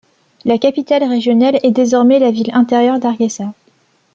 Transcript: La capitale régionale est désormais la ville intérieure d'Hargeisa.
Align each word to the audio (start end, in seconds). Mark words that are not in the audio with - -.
La 0.45 0.57
capitale 0.57 1.03
régionale 1.03 1.59
est 1.61 1.69
désormais 1.69 2.17
la 2.17 2.31
ville 2.31 2.49
intérieure 2.55 2.97
d'Hargeisa. 2.99 3.53